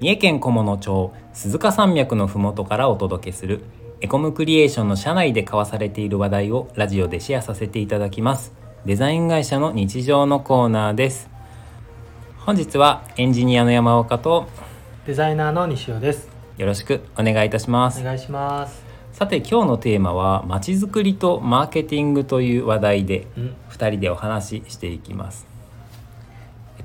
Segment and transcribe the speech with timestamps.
[0.00, 3.60] 三重県菰野町鈴鹿山脈のふもとからお届けする
[4.00, 8.54] エコムクリエーションの社内で交わされている話題をラジオでシェアさせていただきます。
[8.86, 11.28] デザイン会社の日常のコーナーです。
[12.38, 14.48] 本日はエンジニアの山岡と
[15.06, 16.30] デザイナーの西尾です。
[16.56, 18.00] よろしくお願いいたします。
[18.00, 18.82] お願いします。
[19.12, 23.56] さて今日のテーマはまちづくりとマーケティングという話題でうん。
[23.68, 25.49] 2人でお話ししていきます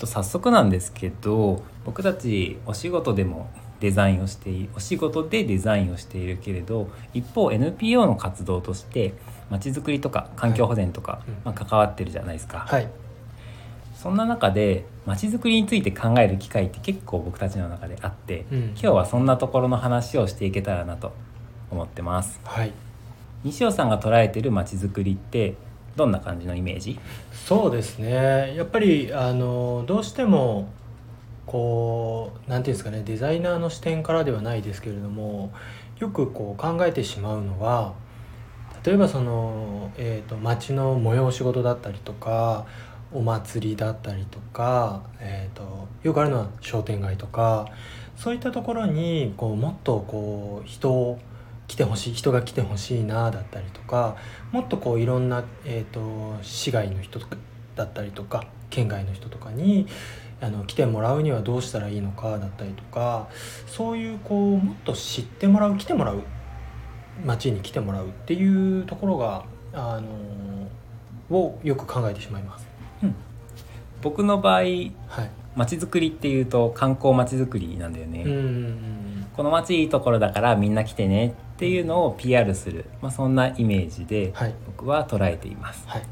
[0.00, 3.50] と早速なんですけど僕たちお仕事でも
[3.80, 9.14] デザインをしていお仕事でデザインをしているけれど一方 NPO の活動として
[9.50, 11.28] まちづくりとか環境保全とか、はい。
[11.28, 11.34] うん。
[11.44, 12.88] まあ、関わってるじゃないですか、はい。
[13.96, 18.58] そんな中でまちづくりについて考える機会って結構僕たちの中であって、うん。
[18.68, 21.12] 今日はそんなところの話をしていけたらなと
[21.70, 22.40] 思ってます。
[22.44, 22.72] はい。
[23.42, 25.54] 西尾さんが捉えてるまちづくりって
[25.96, 26.98] どんな感じのイメージ？
[27.32, 28.54] そうですね。
[28.56, 30.68] やっぱりあのどうしても
[31.46, 35.52] こうなんていうんですかねデザイナーの視点からではないですけれども
[35.98, 37.94] よくこう考えてしまうのは
[38.84, 42.66] 例えばその、えー、と街の催し事だったりとか
[43.12, 47.66] お祭りだったりとか、えー、とよくあるのは商店街とか
[48.16, 51.18] そういったところにこうもっとこう人を
[51.70, 54.16] 来てほしい人が来てほしいなだったりとか
[54.50, 57.36] もっとこういろんな、えー、と市外の人とか
[57.76, 59.86] だったりとか県外の人とかに
[60.40, 63.28] あの来てもらうにはどうしたらいいのかだったりとか
[63.68, 66.24] そういうこうもっと知ってもらう来てもらう
[67.24, 70.00] 街に来てもらうっていうところがあ
[71.30, 72.66] のをよく考えてしまいます。
[74.02, 74.70] 僕の場合はい、
[75.54, 79.10] まちづくりっていうと観光まちづくりなんだよね、うんうん
[79.40, 84.54] この街いいところだからみんな来てねっていうのを PR する、まあ、そんなイメージではい。
[84.64, 85.86] 僕は捉えています。
[85.86, 86.02] はい。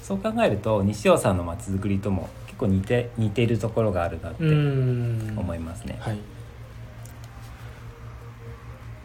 [0.00, 5.34] そう考えると西尾さんのまちづくりとも結構似て似ているところがあるなってうん。
[5.36, 6.18] 思いますね、はい。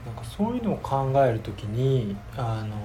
[0.05, 2.75] なんかそういうのを考えるときにあの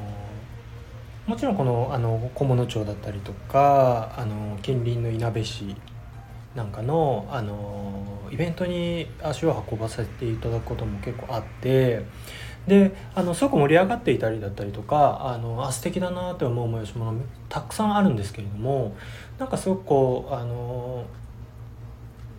[1.26, 5.76] もちろんこのあの菰野町だったりとかあの近隣のいなべ市
[6.54, 12.04] なんかのあのイベントに足を運ばせていただくことも結構あって
[12.66, 18.94] であのすごく盛り上がっていたりだったりとかあのあ素敵だなと思う催し物たくさんあるんですけれども
[19.38, 21.04] なんかすごくこうあの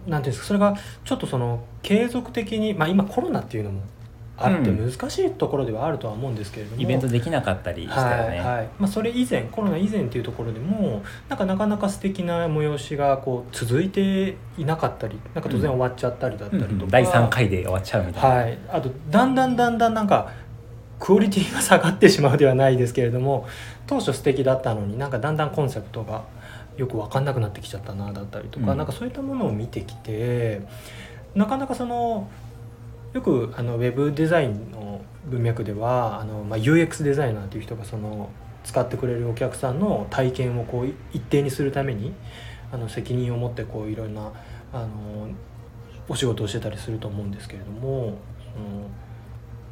[0.07, 3.81] なんていうんですかそれがちょっとその継続的に、まあ、今コロナっていうのも
[4.37, 4.91] あってうん。
[4.91, 8.69] 難しいところではあるとは思うんですけれども、イベントできなかったりしたよね、はいはい。
[8.79, 20.31] まあ、それ以前コロナ以前っていうところでもなんかなかなか素敵な催しがこう続いていなかったりなんか突然終わっちゃったりだったりとか、第3回で終わっちゃうみたいな、はい、あとだんだんだんだんなんか
[20.99, 23.47] クオリティが下がってしまうではないですけれども
[23.87, 26.23] 当初素敵だったのになんかだんだんコンセプトが
[26.77, 28.77] よく分かんなくなってきちゃったなだったりとか、うん。
[28.77, 30.61] なんかそういったものを見てきて
[31.35, 32.29] なかなかその
[33.13, 38.29] よくあのウェブデザインの文脈ではあの、まあ、UX デザイナーという人がその
[38.63, 42.13] 使ってくれるお客さんの体験をこう一定にするために
[42.71, 44.31] あの責任を持ってこういろんな
[44.73, 45.29] あの
[46.09, 48.89] お仕事をしてたりすると思うんですけれどもその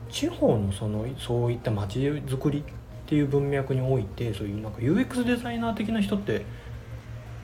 [0.10, 2.64] 地方のそのそういった街づくりっ
[3.08, 6.46] ていう文脈においてそういうなんか UX デザイナー的な人って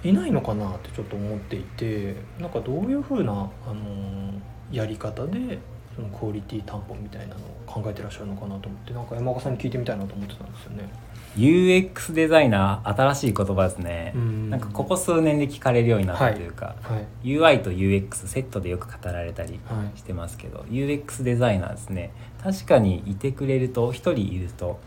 [0.04, 4.34] いないのかなってちょっと思っていてなんかどういうふうなあの
[4.72, 5.60] やり方で
[5.98, 10.90] そのクオリティ担保みたいなのを考えてらっしゃるのかなと思ってなんか山岡さんに聞いてみたいなと思ってたんですよね。
[11.36, 17.28] UX デザイナー新しい言葉ですね、うんなんかここ数年で聞かれるようになったというか、はい。
[17.28, 19.98] UI と UX セットでよく語られたりはい。
[19.98, 22.12] してますけど、UX デザイナーですね。
[22.44, 24.80] 確かにいてくれると一人いると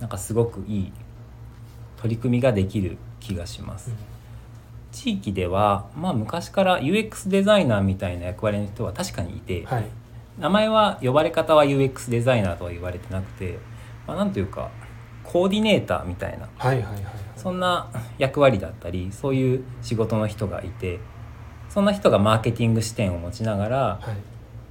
[0.00, 0.92] なんかすごくいい
[1.96, 3.90] 取り組みができる気がします、
[4.92, 9.84] 地域ではまあ昔から UX デザイナーみたいな役割の人は確かにいて、はい
[10.38, 13.58] 名前は呼ばれ方は UX デザイナーとは言われてなくて、
[14.06, 14.70] まあ、なんというか
[15.24, 17.04] コーディネーターみたいなはいはいはいはい。
[17.36, 17.88] そんな
[18.18, 20.98] 役割だったりそういう仕事の人がいて
[21.68, 24.16] そんな人がマーケティング視点を持ちながらはい。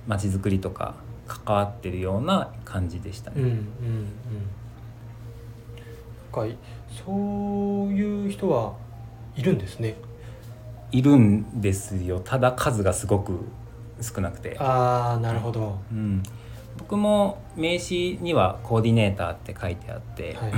[0.08, 0.96] まちづくりとか
[1.28, 3.42] 関わってるような感じでしたね。
[3.42, 3.62] うんうんうん
[7.06, 8.75] そういう人は
[9.36, 9.96] いるんですね。
[10.92, 12.22] いるんですよ。
[12.24, 13.40] ただ数がすごく
[14.02, 15.80] 少なくて、ああなるほど。
[15.92, 16.24] うん、
[16.78, 20.54] 僕も名刺にはコーディネーターって書いてあって、はい。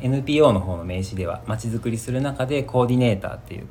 [0.00, 3.68] NPO の方の名刺ではまちづくりする中でコーディネーターっていう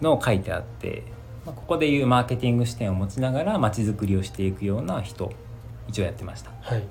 [0.00, 1.02] のを書いてあって、
[1.44, 5.32] まあ、ここでいうマーケティング視点を持ちながらまちづくりをしていくような人
[5.88, 6.52] 一応やってました。
[6.60, 6.84] はい。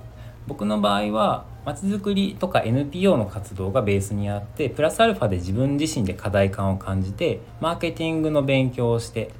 [0.47, 9.31] 僕の場合はまちづくりとか NPO の活動がベースにあってプラスアルファで自分自身で課題感を感じてマーケティングの勉強をして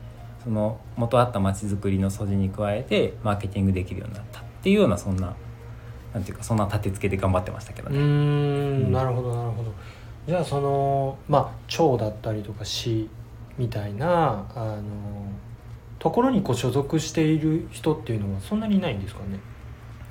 [0.44, 5.36] その元あった街づくりの素地に加えてマーケティングできるようになったっていうようなそんな
[6.13, 7.97] なんていうかそんな立て付けで頑張ってましたけどね。
[8.00, 8.91] ん。
[8.91, 9.71] なるほどなるほど。
[10.27, 13.09] じゃあそのまあ町だったりとか市
[13.57, 14.81] みたいなあの
[16.00, 19.39] ところにこう所属している人っていうのはそんなにいないんですかね？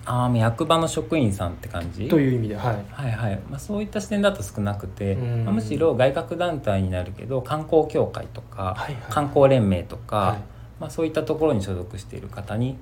[0.09, 2.09] ああ役場の職員さんって感じ？
[2.09, 2.85] という意味ではい。
[2.91, 3.41] はいはい。
[3.51, 5.45] まあ、そういった視点だと少なくて、うん。
[5.45, 9.03] まあむしろ外郭団体になるけど観光協会とか、はいはい。
[9.11, 10.39] 観光連盟とか、はい。
[10.81, 12.79] まあ、そういったところに所属している方に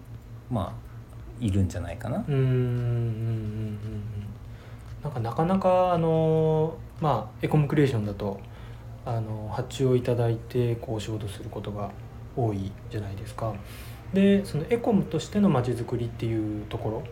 [0.51, 0.75] ま
[1.41, 2.19] あいるんじゃないかな。
[2.19, 3.81] うーんうんうんうんうん。
[5.03, 8.41] なんかなかなかあのまあエコムクリエーションだと
[9.05, 11.91] あの発注をいただいてこうお仕事することが
[12.37, 13.53] 多いじゃないですか。
[14.13, 17.03] でそのエコムとしてのまちづくりっていうところ。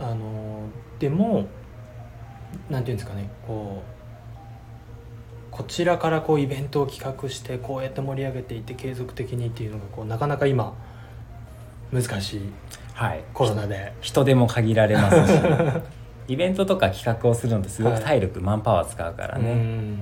[0.00, 0.62] あの
[0.98, 1.46] でも
[2.70, 10.74] なんていうんですかねこうこちらからこうイベントを企画してこうやって盛り上げていって継続的にっていうのがこうなかなか今
[11.92, 12.40] 難しい
[13.00, 13.94] はい、コロナで。
[14.02, 15.40] 人手も限られますし。
[16.28, 19.96] イベントとか企画をするのってすごく体力、マンパワー使うからうね。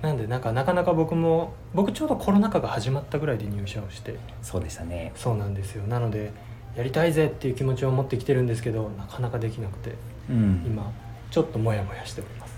[0.00, 4.16] んなんでなんかなかなか僕も僕ちょうどコロナ禍が始まったぐらいで入社をして。
[4.42, 5.12] そうでしたね。
[5.14, 5.86] そうなんですよ。
[5.86, 6.32] なので
[6.76, 9.94] やりたいぜっていう気持ちを持ってきてるんですけどなかなかできなくて
[10.30, 10.92] うん、今
[11.30, 12.54] ちょっとモヤモヤしております。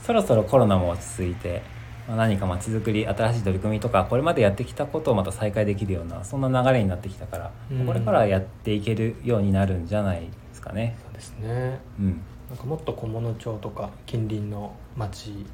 [0.06, 1.62] そろそろコロナも落ち着いて、
[2.08, 7.86] まあ、何かまちづくり新しい取り組みとかこれまでやってきたことをまた再開できるようなそんな流れになってきたから、うん。
[7.86, 10.96] これからやっていけるようになるんじゃないですかね。
[11.02, 11.80] そうですね。
[11.98, 15.46] うん、なんかもっと小物町とか近隣の町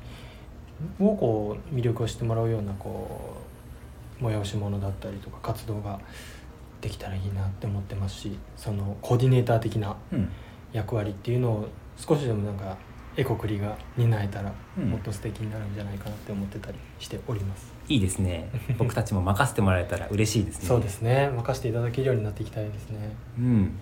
[1.00, 3.36] をこう魅力を知ってもらうようなこ
[4.20, 6.00] う催し物だったりとか活動が
[6.80, 10.28] できたらいいなって思ってますしそのコーディネーター的なうん、
[10.72, 12.76] 役割っていうのを少しでもなんか
[13.16, 14.90] エコクリが担えたらうん。
[14.90, 18.50] もっと素敵になるんじゃないかなって思ってたりしております、いいですね。
[18.76, 20.68] 僕たちも任せてもらえたら嬉しいですね。
[20.68, 21.30] そうですね。
[21.30, 23.72] 任せていただけるようになっていきたいですね、うん、うん、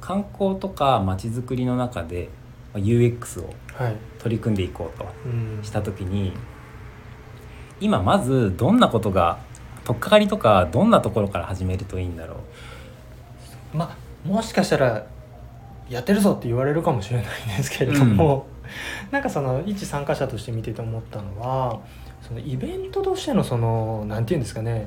[0.00, 2.41] 観光とかまちづくりの中でまあ
[2.74, 6.34] UX をはい、取り組んでいこうとうん、した時に
[7.80, 9.38] 今まずどんなことが
[9.84, 12.36] 取っかかりとかどんなところから始めるといいんだろ
[13.74, 13.76] う？
[13.76, 15.06] まあもしかしたら
[15.88, 18.46] やってるぞって言われるかもしれないんですけれども、
[19.10, 21.80] なんかその一参加者として見てて思ったのは
[22.20, 24.86] そのイベントとしてのそのなんていうんですかね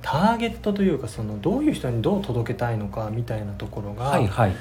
[0.00, 4.54] ターゲットというかそのどういう人にどう届けたいのかみたいなところが、はいはい。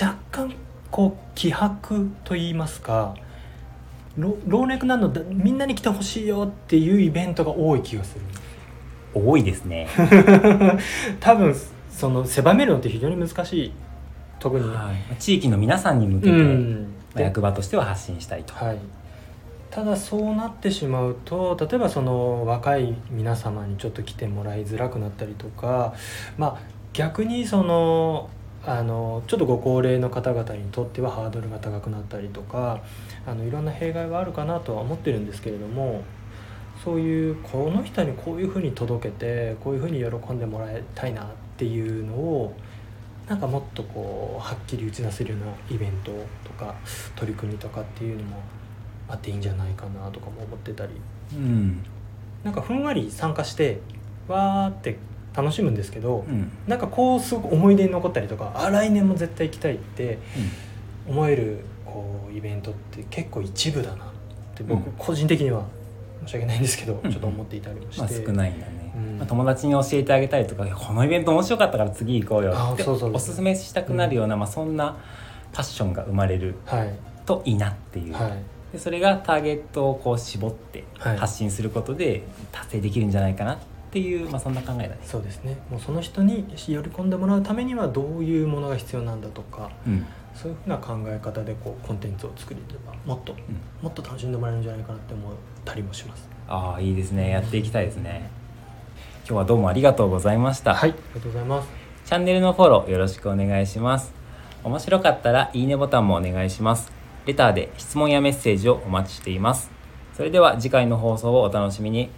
[0.00, 0.54] 若干
[0.92, 3.16] こう気迫と言いますか
[4.16, 8.24] 老老若男女だみんなに来てほしいよっていうイベントが多い気がする。
[9.14, 9.88] 多いですね、
[11.20, 11.54] 多分
[11.90, 13.72] その狭めるのって非常に難しい。
[14.38, 16.94] 特に、はい、地域の皆さんに向けて、うん。
[17.14, 18.78] まあ役場としては発信したいと、はい、
[19.70, 25.94] ただそうなってしまうと例えばその若い皆様にちょっと来てもらいづらくなったりとか
[26.38, 26.56] まあ
[26.92, 28.28] 逆にその
[28.64, 32.80] あのちょっとご高齢の方々にとってはハードルが高くなったりとか
[33.26, 36.04] あのいろんな弊害はあるかなとは思ってるんですけれども
[36.84, 41.26] そういうこの人にこういうふうに届けてこういうふうに喜んでもらいたいなっ
[41.56, 42.54] ていうのを
[43.28, 46.12] なんかもっとこうはっきり打ち出せるようなイベント
[46.44, 46.74] とか
[47.16, 48.36] 取り組みとかっていうのも
[49.08, 50.92] あっていいんじゃないかなとかも思ってたり。
[51.34, 51.84] うん。
[52.42, 53.80] なんかふんわり参加して
[54.26, 54.98] わーって
[55.34, 56.50] 楽しむんですけど、うん。
[56.66, 60.18] なんかこうすごく思い出に残ったりとかあ来年も絶対行きたいって
[61.08, 64.08] 思えるこうイベントって結構一部だなっ
[64.54, 64.92] て僕うん。
[64.98, 65.64] 個人的には
[66.26, 67.10] 申し訳ないんですけど、うん。
[67.10, 69.18] ちょっと思っていたりもして、まあ、少ないんだね、うん。
[69.18, 74.96] まあ、友達に教えてあげたりとかこのイベント面白かったから次行こうよってあそうそうおすすめしたくなるような、まあ、そんな
[75.52, 76.94] パッションが生まれるはい。
[77.24, 78.32] といいなっていう、はい。
[78.72, 81.16] でそれがターゲットをこう絞ってはい。
[81.18, 82.22] 発信することで
[82.52, 83.58] 達成できるんじゃないかなっ
[83.92, 84.98] ていう、まあ、そんな考えだね。
[85.04, 85.58] そうですね。
[85.70, 90.06] もうその人に寄り込んでもらうためにはどういうものが必要なんだとかうん。
[90.34, 93.36] そういうふうな考え方でこうコンテンツを作れればもっと
[93.82, 95.32] もっと楽しんでもらえるんじゃないかなって思っ
[95.62, 96.26] たりもします。
[96.48, 97.30] ああいいですね。
[97.30, 98.30] やっていきたいですね。
[99.26, 101.68] 今日はどうもありがとうございました、はいありがとうございます。
[102.06, 104.12] チャンネルのフォローよろしくお願いします。
[104.64, 106.90] 面白かったらいいねボタンもお願いします。
[107.26, 109.70] レターで質問やメッセージをお待ちしています。
[110.14, 112.10] それでは次回の放送をお楽しみに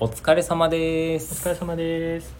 [0.00, 1.48] お疲れ様です。
[1.48, 2.37] お疲れ様です。